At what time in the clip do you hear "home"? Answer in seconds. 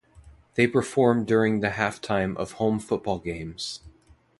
2.53-2.79